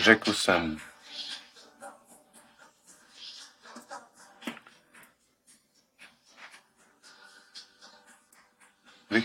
[0.00, 0.89] Řekl jsem.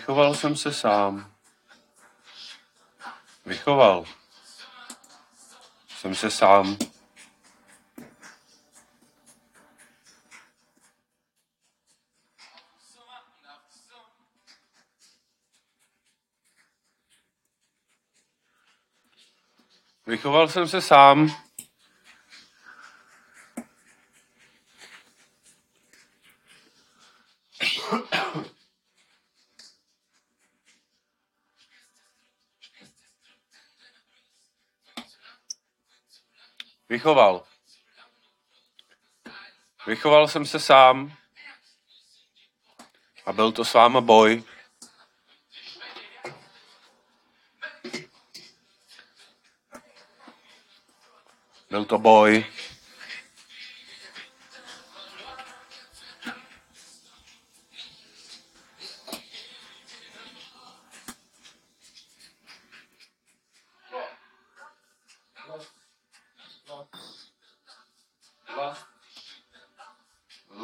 [0.05, 1.31] Vychoval jsem se sám.
[3.45, 4.05] Vychoval
[5.87, 6.77] jsem se sám.
[20.07, 21.45] Vychoval jsem se sám.
[37.05, 37.43] Vychoval.
[39.87, 41.13] Vychoval jsem se sám.
[43.25, 44.43] A byl to s váma boj.
[51.70, 52.45] Byl to boj.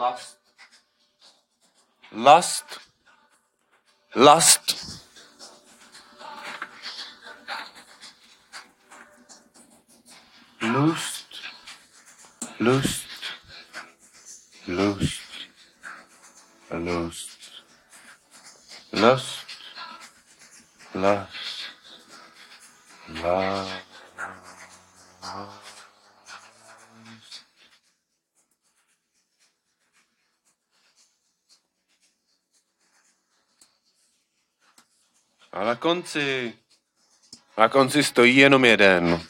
[0.01, 0.37] Last.
[2.11, 2.79] Last.
[4.15, 4.99] Last.
[10.63, 11.25] Lust.
[12.59, 13.05] Lust.
[14.67, 15.19] Lust.
[16.71, 17.29] Lust.
[18.93, 19.45] Lust.
[20.95, 21.29] Lust.
[23.21, 23.90] Lust.
[35.81, 36.53] Konci,
[37.57, 39.21] na konci stojí jenom jeden.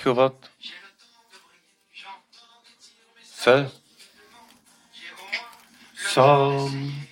[0.00, 0.50] vychovat
[3.24, 3.70] se
[6.12, 7.06] sám.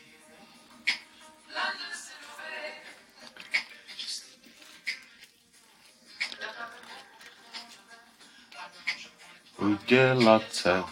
[9.58, 10.84] Udělat se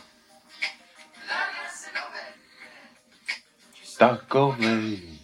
[3.98, 5.15] takovej.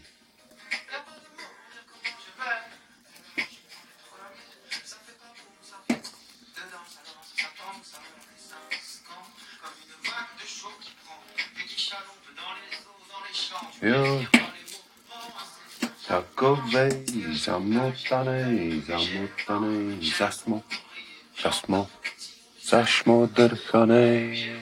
[17.45, 20.63] zamotanej, zamotanej, zasmo,
[21.43, 21.91] zasmo,
[22.63, 24.53] zašmodrchanej.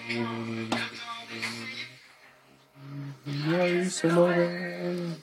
[3.51, 5.17] Já jsem oven.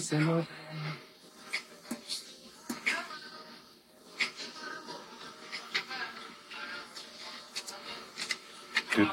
[0.00, 0.46] Jsem.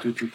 [0.02, 0.28] Thank you.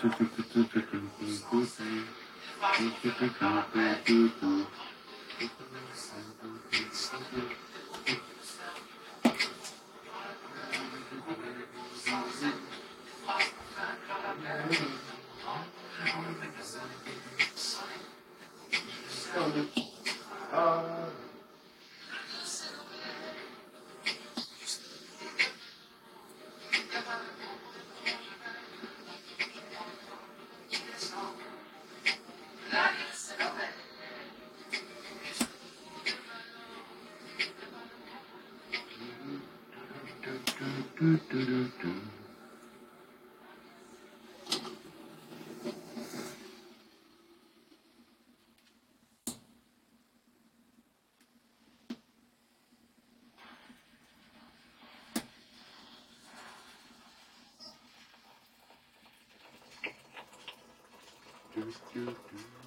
[61.68, 62.67] Do, do, do.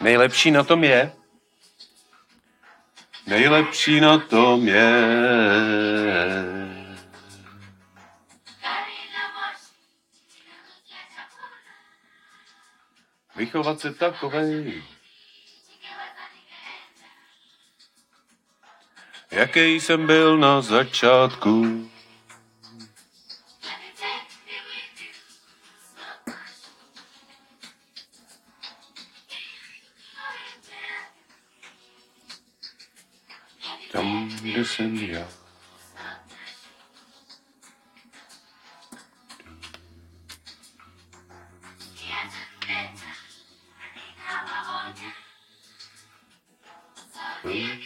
[0.00, 1.12] Nejlepší na tom je,
[3.26, 4.92] nejlepší na tom je,
[13.36, 14.82] vychovat se takovej,
[19.30, 21.89] jaký jsem byl na začátku.
[47.44, 47.78] Yes,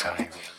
[0.00, 0.51] I will.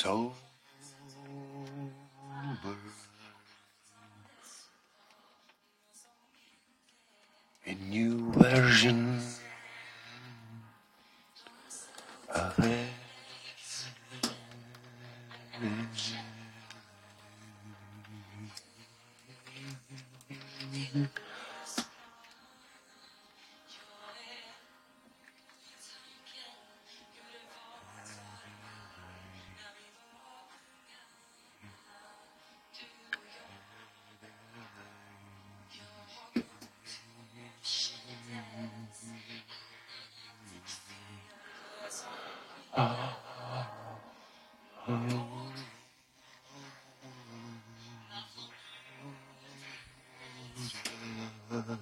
[0.00, 0.32] Sober.
[7.66, 9.09] A new version
[51.70, 51.78] Like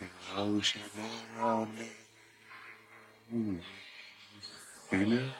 [0.00, 0.82] an ocean
[1.38, 1.88] around me.
[4.92, 5.30] You know?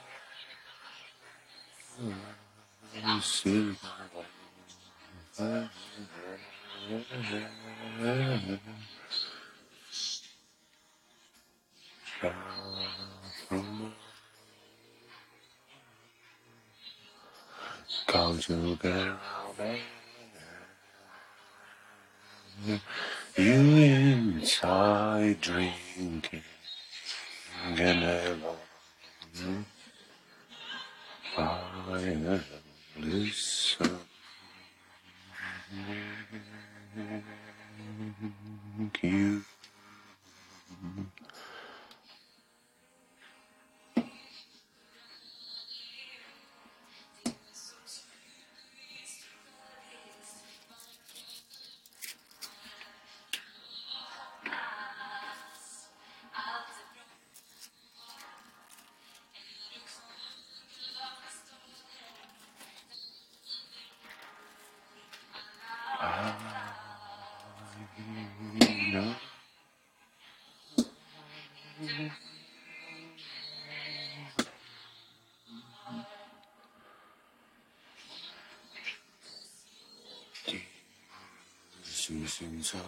[82.41, 82.81] what's inside.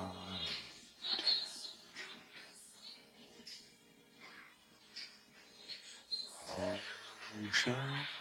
[6.58, 8.11] Oh.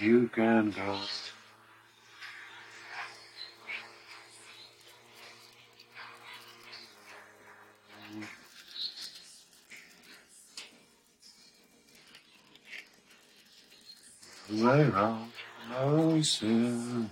[0.00, 0.80] you can do.
[14.50, 15.30] Lay around,
[15.68, 17.10] no sin.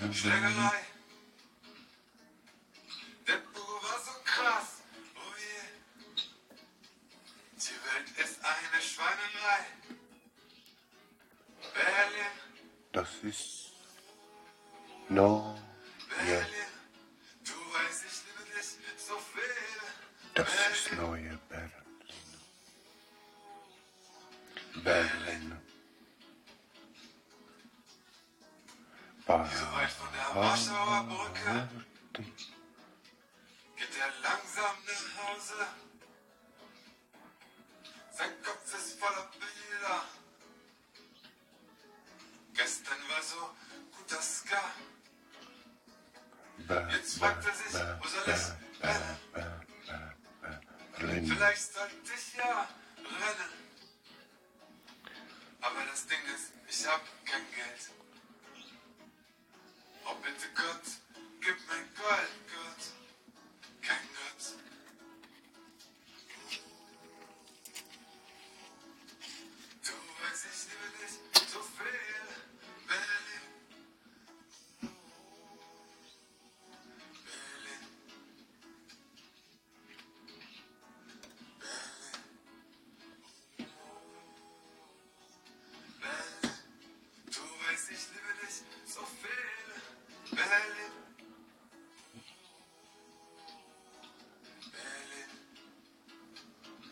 [0.00, 0.80] Schlägerei.
[3.26, 4.82] Der Bube war so krass.
[5.16, 6.22] Oh je.
[7.56, 9.66] Die Welt ist eine Schweinerei.
[11.74, 12.32] Berlin.
[12.92, 13.72] Das ist.
[15.08, 15.57] No.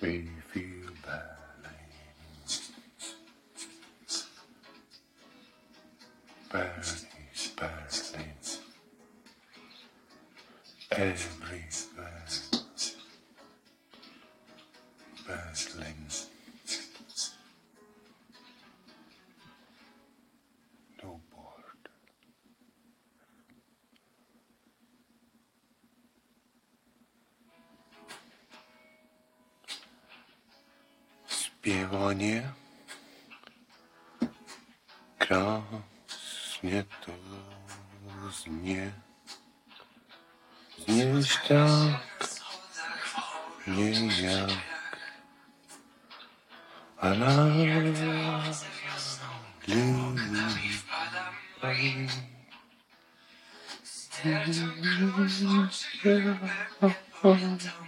[0.06, 1.90] Springfield Berlin.
[6.48, 8.36] Berlin, Berlin.
[10.92, 11.66] Everywhere.
[15.26, 16.35] Berlin.
[32.16, 32.42] мне
[35.18, 36.88] краснет
[38.32, 38.92] зне.
[40.78, 42.00] Здесь так
[43.66, 44.50] не як.
[46.98, 47.98] Она любит.
[57.22, 57.85] Don't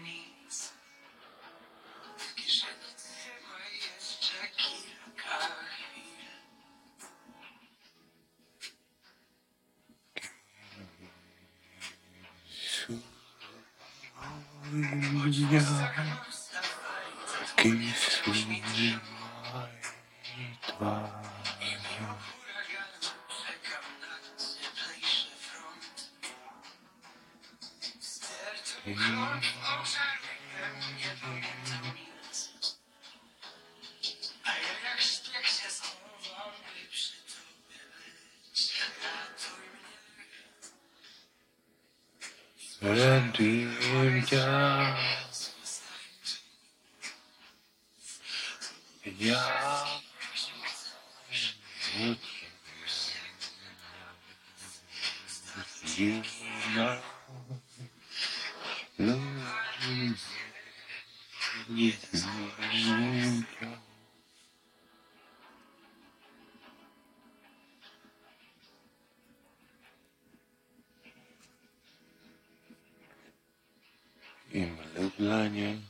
[75.28, 75.87] 二年。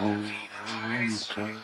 [0.00, 1.54] Lublanie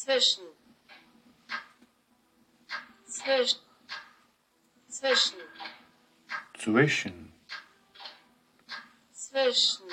[0.00, 0.44] zwischen.
[3.06, 3.60] Zwischen.
[4.88, 5.36] Zwischen.
[6.58, 7.32] Zwischen.
[9.12, 9.88] Zwischen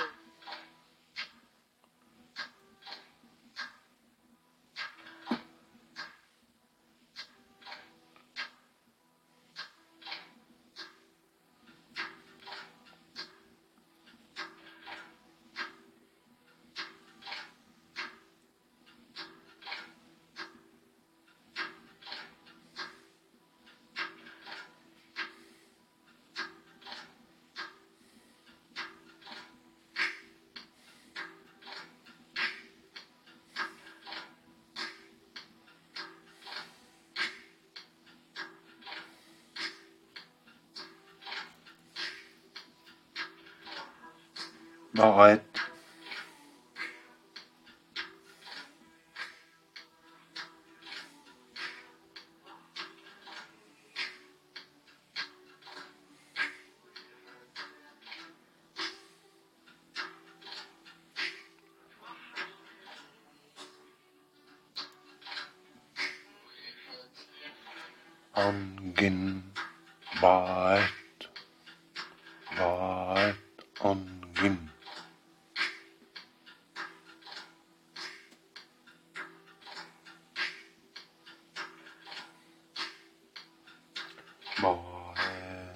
[84.58, 85.74] Bae,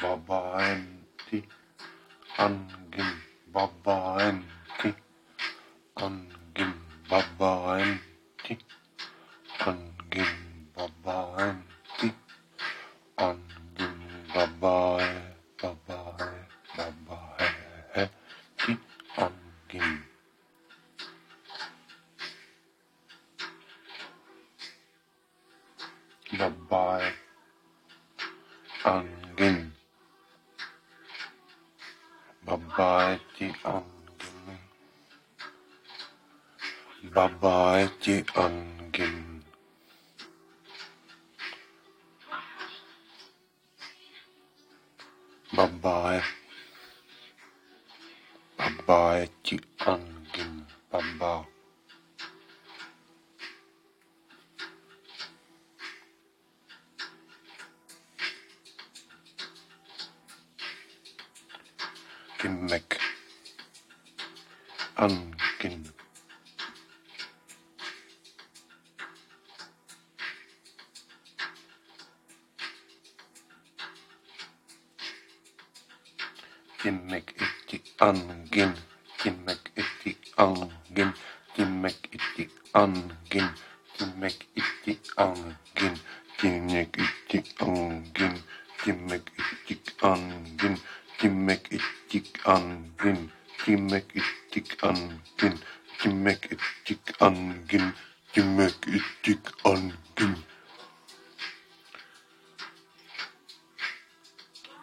[0.00, 1.44] babaenti,
[2.38, 3.10] angin,
[3.52, 4.90] babaenti,
[5.96, 6.72] angin,
[7.10, 8.09] babaenti,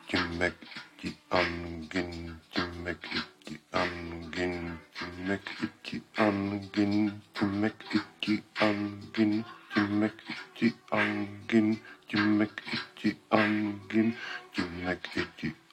[0.08, 0.56] Gimmick
[1.04, 2.40] itti angin.
[2.54, 4.80] Gimmick itti angin.
[4.96, 7.22] Gimmick itti angin.
[7.36, 9.44] Gimmick itti angin.
[9.76, 11.78] Gimmick itti angin.
[12.16, 13.10] Gimmick itti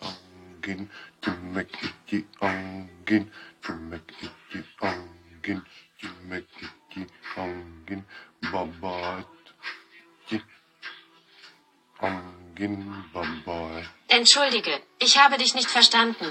[0.03, 0.91] angin.
[1.21, 2.03] Gimmick itti
[2.43, 3.23] angin.
[8.53, 9.25] Babat.
[14.17, 16.31] Entschuldige, ich habe dich nicht verstanden.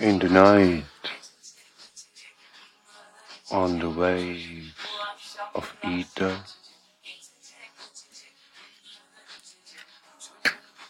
[0.00, 0.84] In the night,
[3.52, 4.72] on the waves
[5.54, 6.36] of ether,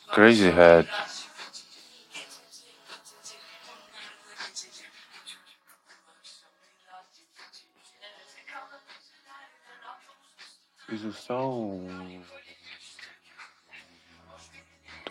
[0.08, 0.88] Crazy Head.
[10.90, 12.22] Is a song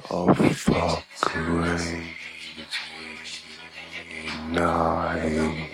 [0.10, 2.23] of a crazy
[4.54, 5.73] night.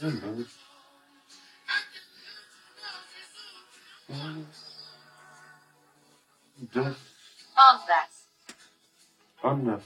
[0.00, 0.22] Just
[7.58, 8.14] Anders.
[9.44, 9.82] Anders.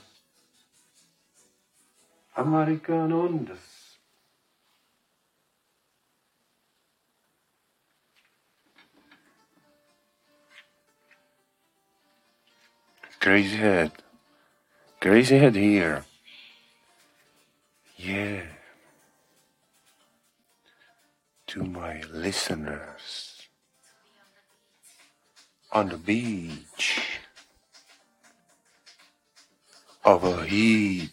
[2.36, 3.58] American Ondas.
[13.18, 13.90] Crazy head.
[15.00, 16.04] Crazy head here.
[17.96, 18.33] Yeah.
[22.14, 23.42] Listeners
[25.72, 27.18] on the beach
[30.04, 31.10] overheat.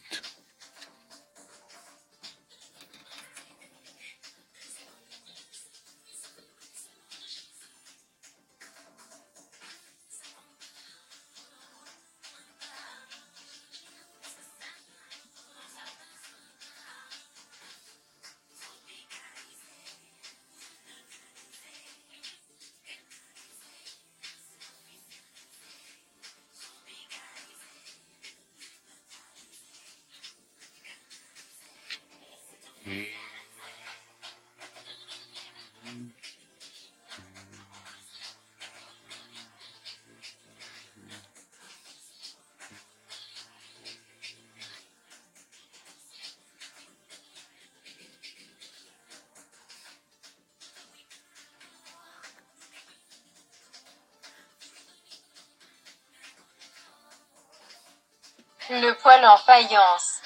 [58.74, 60.22] Le poêle en faïence.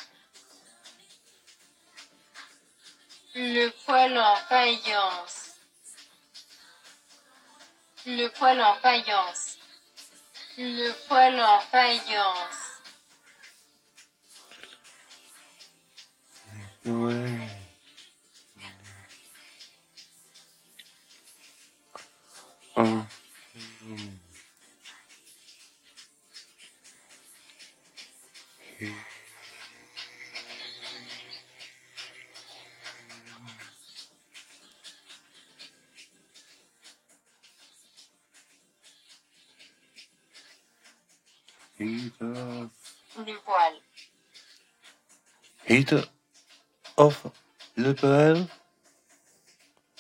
[3.34, 5.56] Le poêle en faïence.
[8.06, 9.58] Le poêle en faïence.
[10.60, 12.55] Le poêle en faïence.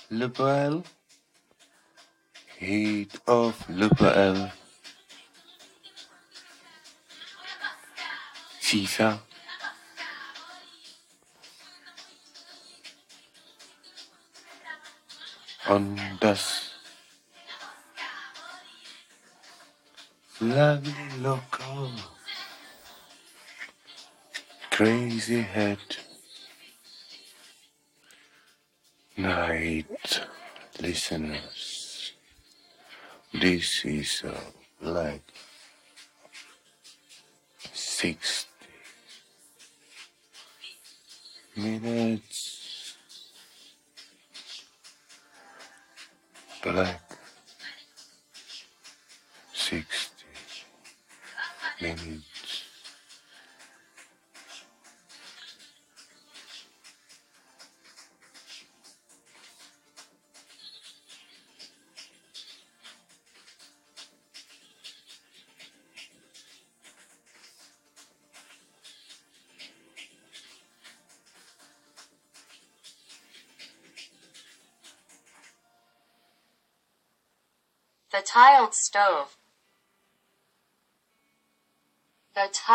[0.09, 0.81] Le poêle.
[2.61, 3.55] Heat of
[3.89, 4.51] poêle.
[8.61, 9.19] C'est.
[15.67, 16.75] On das
[20.39, 21.89] lovely local
[24.69, 25.79] crazy head
[29.25, 30.21] night
[30.79, 32.13] listeners.
[33.33, 34.39] This is uh,
[34.81, 35.23] like
[37.73, 38.49] sixty
[41.57, 42.97] minutes.
[46.63, 47.04] Black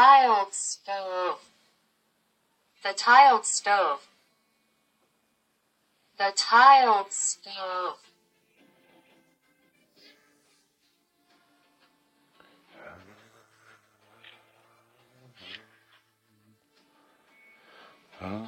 [0.00, 1.40] tiled stove.
[2.82, 4.08] The tiled stove.
[6.16, 7.98] The tiled stove.
[18.18, 18.46] Huh?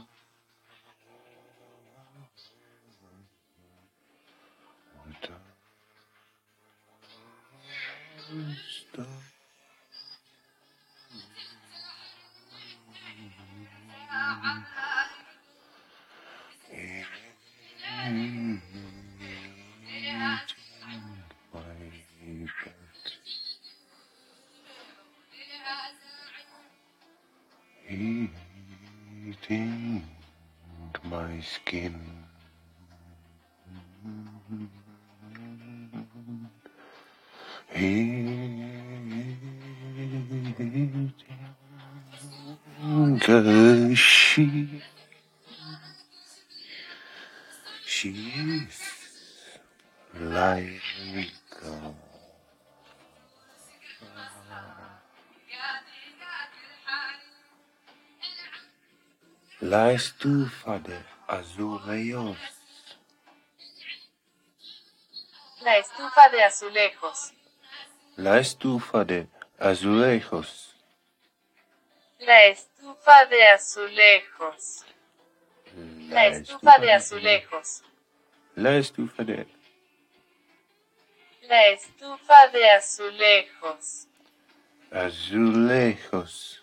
[8.30, 8.56] Eating
[31.42, 32.00] skin.
[42.94, 44.82] Eating she.
[47.84, 48.80] She is
[50.18, 50.82] like
[51.64, 51.92] a
[59.64, 62.36] La estufa de azulejos.
[65.62, 67.32] La estufa de azulejos.
[68.16, 69.28] La estufa de
[69.58, 70.76] azulejos.
[72.18, 74.84] La estufa de azulejos.
[76.10, 77.82] La estufa de azulejos.
[78.54, 79.46] La estufa de
[81.48, 84.06] La estufa de azulejos.
[84.90, 86.62] azulejos.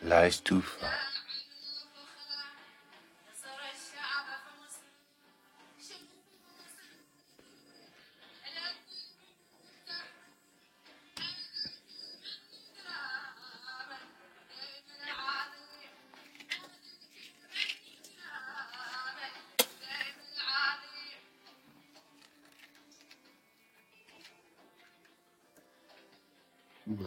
[0.00, 1.11] La estufa.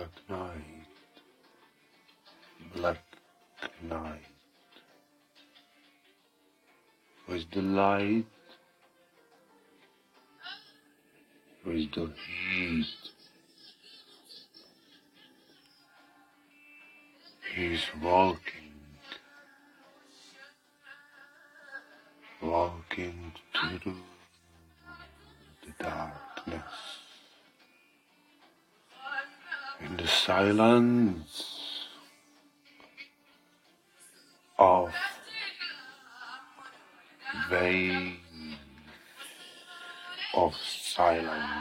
[0.06, 0.86] Black night.
[2.76, 3.04] Black
[3.90, 4.22] night.
[7.28, 8.26] With the light.
[11.66, 12.12] With the
[12.52, 12.86] heat.
[17.56, 18.40] He's walking.
[22.44, 23.96] Walking through
[25.66, 26.95] the darkness.
[30.26, 31.86] Silence
[34.58, 34.90] of
[37.52, 38.18] waves
[40.34, 41.55] of silence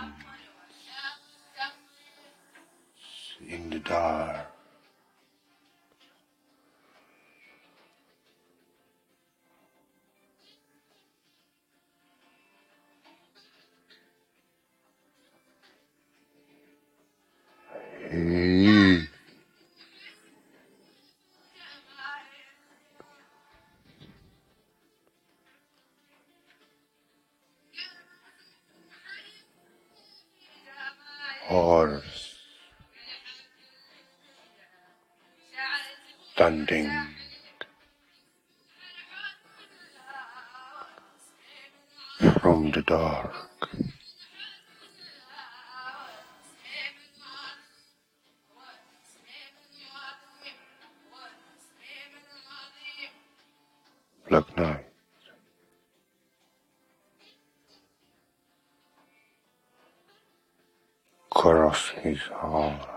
[62.04, 62.93] Cross his oh.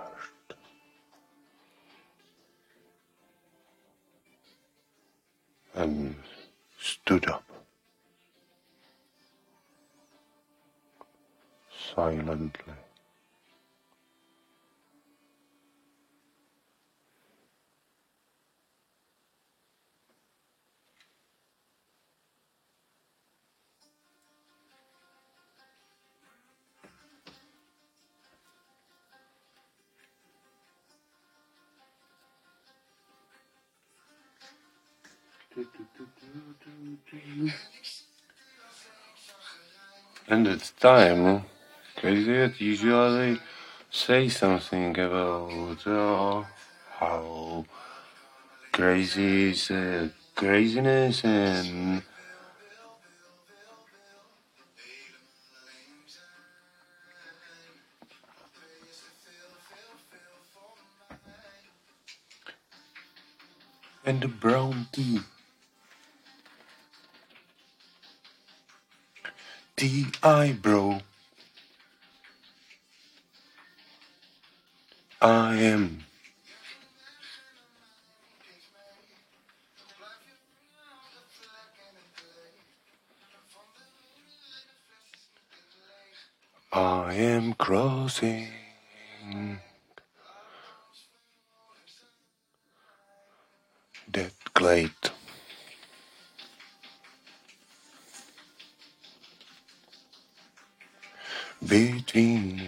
[40.29, 41.43] And it's time.
[41.97, 43.39] Crazy it usually
[43.89, 46.43] say something about uh,
[46.99, 47.65] how
[48.71, 52.03] crazy is uh, craziness and
[64.05, 65.19] and the brown tea.
[69.77, 71.01] Tea eyebrow.
[75.21, 75.99] I am
[86.73, 88.47] I am crossing
[94.11, 95.16] that glade.
[101.65, 102.61] Between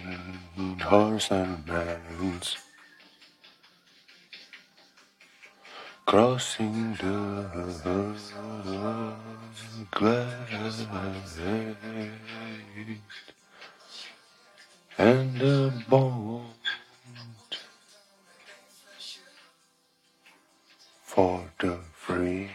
[0.82, 2.58] horse and man's
[6.06, 7.46] crossing the
[9.92, 10.58] glade
[14.98, 16.42] and the boat
[21.04, 22.49] for the free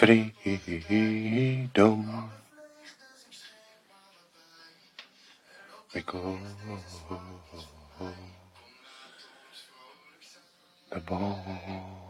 [0.00, 2.00] freedom.
[5.92, 6.38] Because
[10.90, 12.09] the ball.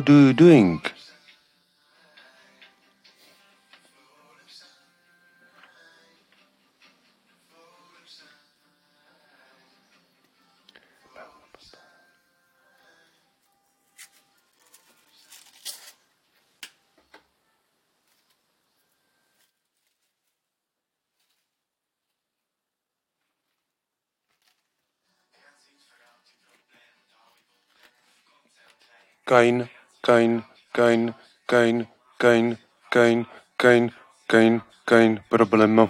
[0.00, 0.80] How do you doing?
[29.26, 29.68] Kein,
[30.02, 31.14] gain, gain,
[31.48, 31.86] gain,
[32.18, 32.58] gain,
[32.90, 33.26] gain,
[33.58, 33.92] gain,
[34.28, 35.88] gain, gain problemu.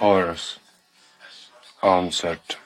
[0.00, 0.58] Horus
[1.82, 2.56] answered.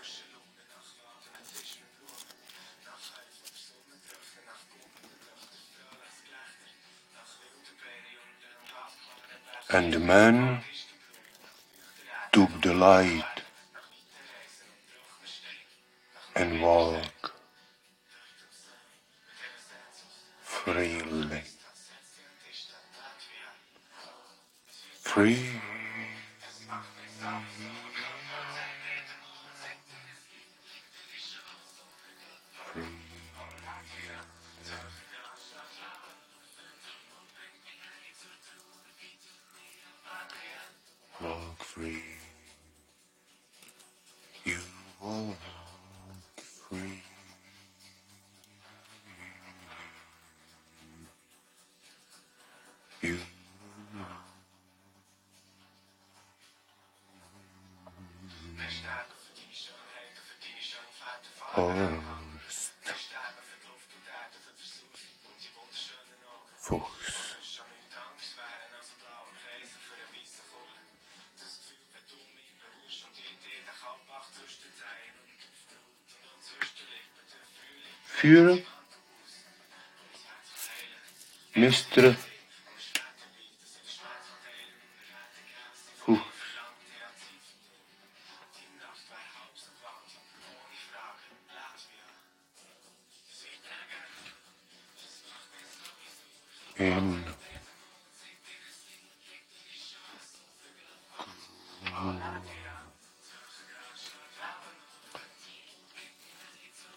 [9.71, 10.61] And man
[12.33, 13.38] took the light
[16.39, 17.33] and walk
[20.41, 21.43] freely.
[25.03, 25.39] Free.
[32.67, 32.83] Free.
[41.21, 42.03] Walk free.
[44.45, 44.59] You
[45.03, 45.38] walk
[78.29, 78.63] Gefühl
[81.55, 82.15] müsste
[86.07, 86.19] huh.
[96.77, 97.25] in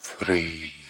[0.02, 0.81] free.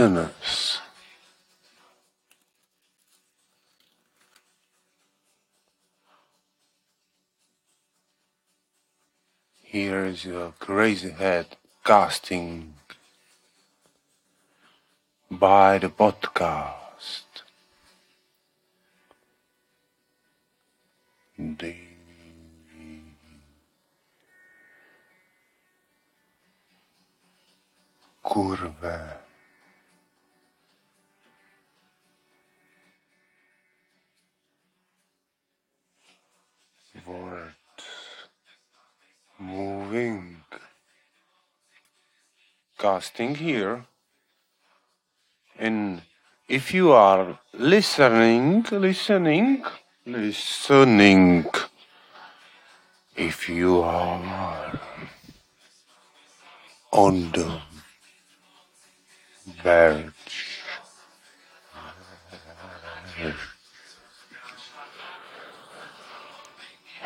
[0.00, 0.78] Listeners.
[9.62, 11.46] Here is your crazy head
[11.84, 12.74] casting
[15.30, 17.44] by the podcast.
[21.38, 21.74] The
[28.24, 29.29] kurwa.
[37.06, 37.54] Word
[39.38, 40.42] moving.
[42.78, 43.84] Casting here.
[45.58, 46.02] And
[46.48, 49.64] if you are listening, listening,
[50.06, 51.46] listening,
[53.16, 54.80] if you are
[56.92, 57.60] on the
[59.62, 60.49] verge,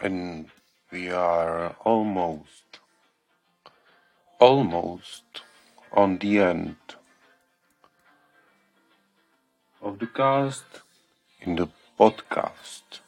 [0.00, 0.48] and
[0.90, 2.80] we are almost,
[4.38, 5.42] almost
[5.92, 6.76] on the end
[9.82, 10.64] of the cast
[11.42, 13.00] in the podcast.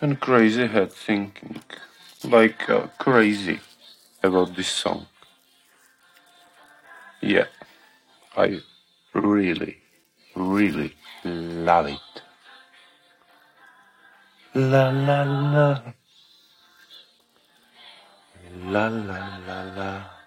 [0.00, 1.62] And crazy head thinking
[2.24, 3.60] like uh, crazy
[4.22, 5.06] about this song.
[7.20, 7.46] Yeah,
[8.36, 8.60] I
[9.14, 9.78] really,
[10.36, 10.94] really
[11.24, 12.07] love it.
[14.58, 15.94] La la la.
[18.72, 20.18] La la la la.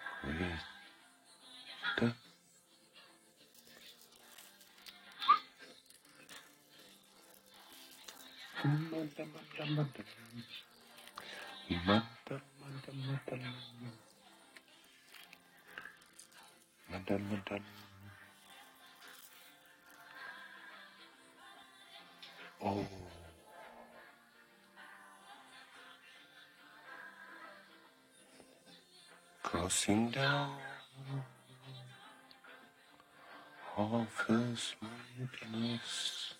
[22.63, 23.10] Oh.
[29.43, 30.55] Crossing down
[33.77, 36.33] of his sweetness.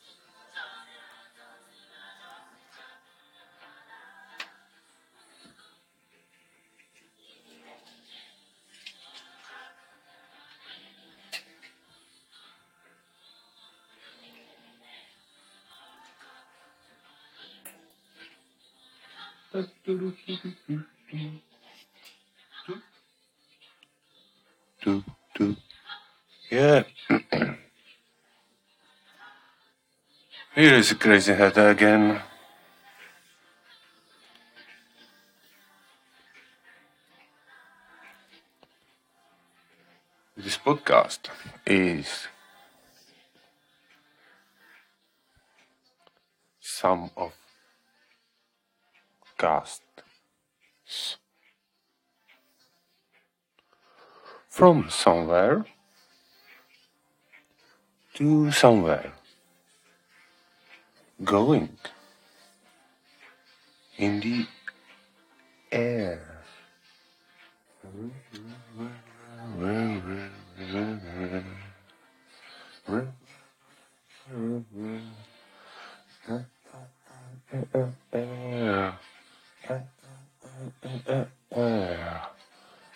[24.83, 25.03] Do,
[25.35, 25.55] do.
[26.49, 26.83] Yeah.
[30.55, 32.19] Here is a crazy head again.
[40.35, 41.29] This podcast
[41.67, 42.27] is
[46.59, 47.33] some of
[49.37, 50.01] casts
[54.51, 55.65] from somewhere
[58.13, 59.13] to somewhere
[61.23, 61.69] going
[63.97, 64.45] in the
[65.71, 66.31] air.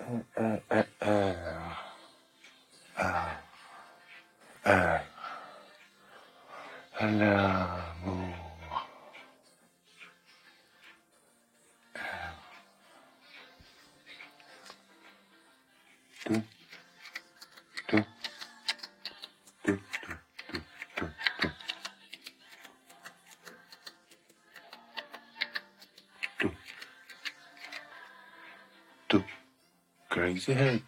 [30.19, 30.83] Crazy head.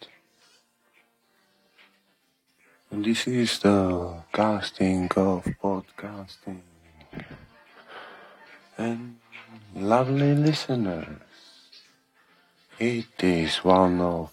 [2.90, 6.60] And this is the casting of podcasting.
[8.76, 9.16] And
[9.74, 11.16] lovely listeners,
[12.78, 14.30] it is one of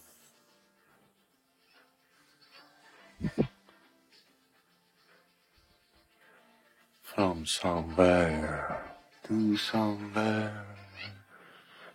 [7.02, 8.84] from somewhere
[9.24, 10.66] to somewhere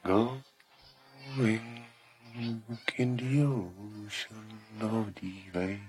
[0.02, 1.83] going
[2.36, 5.80] in the ocean of the waves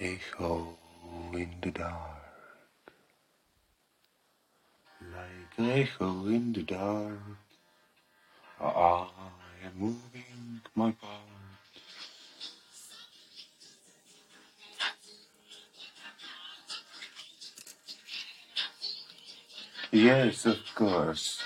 [0.00, 0.78] echo
[1.34, 2.32] in the dark
[5.12, 7.18] like an echo in the dark
[8.60, 9.08] I
[9.66, 11.20] am moving my part
[19.94, 21.42] Yes, of course.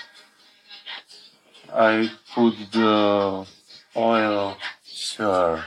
[1.73, 3.45] I put the
[3.95, 5.63] oil, sir.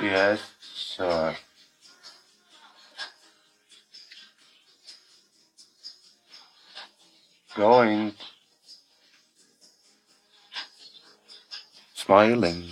[0.00, 0.40] Yes,
[0.74, 1.36] sir.
[7.54, 8.14] Going.
[11.94, 12.70] Smiling.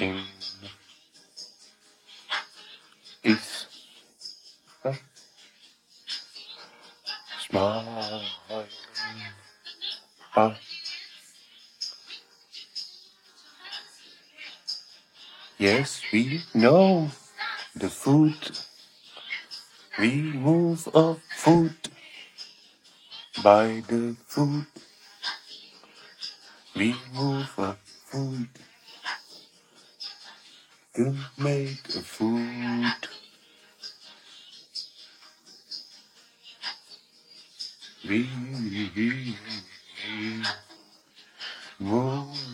[0.00, 0.22] In
[15.58, 17.10] Yes, we know
[17.74, 18.36] the food.
[19.98, 21.76] We move of food
[23.42, 24.66] by the food
[26.78, 27.76] We move a
[28.06, 28.48] food
[30.94, 33.17] to make a food.
[38.08, 38.26] me.
[41.80, 42.47] Whoa.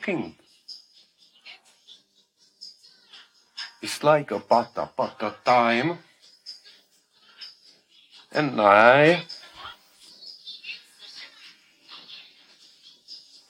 [0.00, 0.34] Walking.
[3.82, 5.98] It's like a pata pata time.
[8.32, 9.22] And I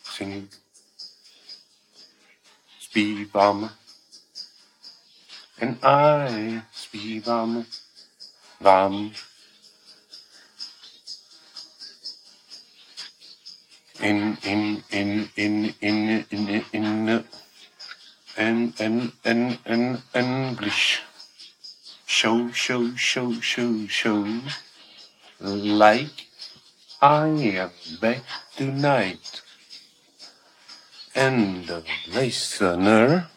[0.03, 0.49] sing
[2.79, 3.71] speed zpívám.
[5.61, 7.67] And I zpívám
[8.61, 9.13] vám.
[14.01, 17.25] In, in, in, in, in, in, in,
[18.39, 21.03] in, in, in, in English.
[22.07, 24.41] Show, show, show, show, show.
[25.39, 26.27] Like
[27.03, 27.71] I am
[28.01, 28.23] back
[28.57, 29.43] tonight.
[31.15, 33.29] And the listener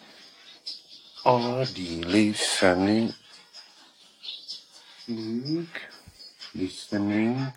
[1.26, 3.14] or the listening
[6.55, 7.53] listening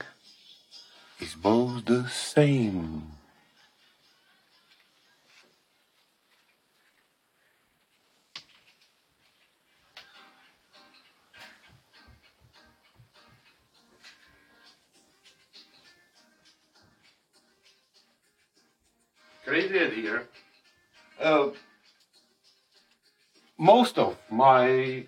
[1.20, 3.12] is both the same.
[19.44, 20.22] Crazy idea.
[21.20, 21.50] Uh,
[23.56, 25.06] most of my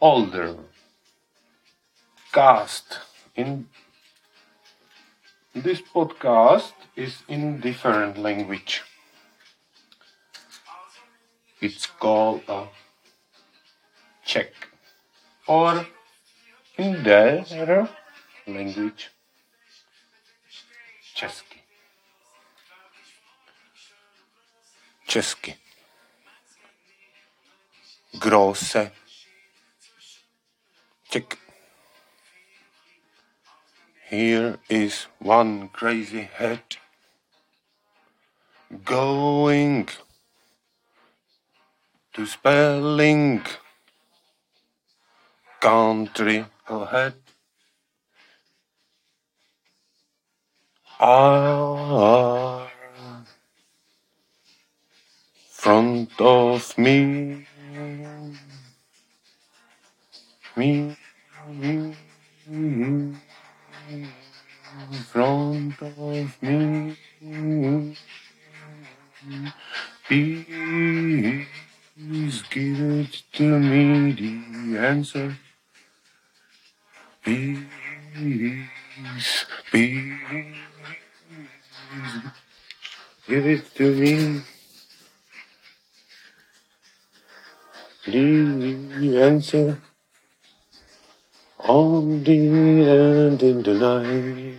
[0.00, 0.56] older
[2.32, 3.00] cast
[3.34, 3.68] in
[5.62, 8.82] this podcast is in different language.
[11.62, 12.66] It's called a
[14.24, 14.52] Czech
[15.46, 15.86] or
[16.76, 17.88] in their
[18.46, 19.10] language
[21.14, 21.62] Česky.
[25.06, 25.56] Česky.
[28.14, 28.90] Grosse.
[31.08, 31.45] Czech.
[34.08, 36.62] Here is one crazy head
[38.84, 39.88] going
[42.14, 43.42] to spelling
[45.60, 47.14] country ahead.
[51.00, 52.70] Are ah,
[55.50, 57.44] front of me,
[60.56, 60.96] me,
[62.46, 63.16] me,
[65.10, 66.96] front of me.
[70.06, 71.46] Please
[72.50, 75.36] give it to me, the answer.
[77.24, 77.58] Please,
[78.14, 78.68] please,
[83.26, 84.42] give it to me.
[88.06, 89.80] The answer
[91.60, 94.54] on the end in the night.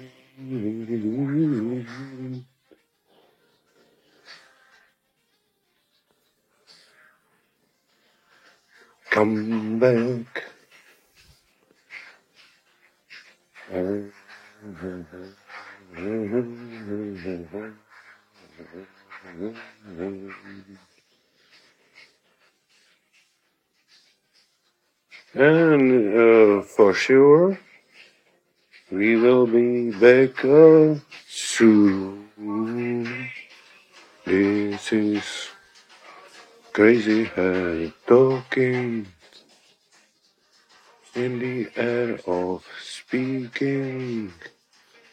[9.09, 10.43] Come back.
[25.38, 27.59] And uh, for sure,
[28.89, 30.95] we will be back uh,
[31.27, 33.29] soon.
[34.25, 35.49] This is
[36.73, 39.05] crazy head talking
[41.13, 44.33] in the air of speaking.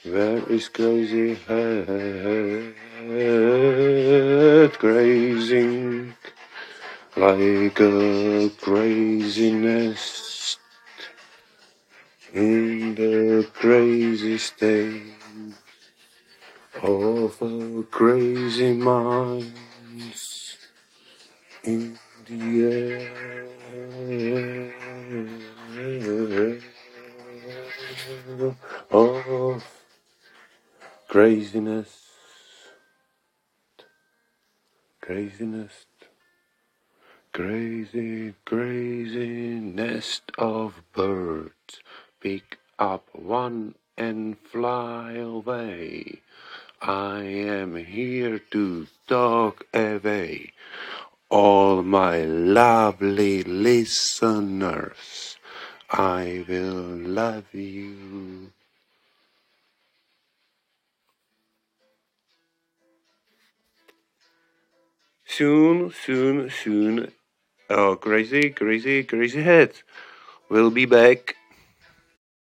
[0.04, 2.74] Where is crazy head
[4.78, 6.14] grazing
[7.16, 10.58] like a craziness
[12.32, 15.14] in the crazy state
[16.82, 19.52] of a crazy mind
[21.62, 21.96] in
[22.26, 23.44] the air
[28.90, 29.64] of
[31.08, 32.10] craziness,
[35.00, 35.93] crazy nest.
[37.34, 41.80] Crazy, crazy nest of birds.
[42.20, 46.20] Pick up one and fly away.
[46.80, 50.52] I am here to talk away.
[51.28, 55.36] All my lovely listeners,
[55.90, 58.52] I will love you.
[65.26, 67.10] Soon, soon, soon,
[67.70, 69.72] our crazy, crazy, crazy head
[70.48, 71.36] will be back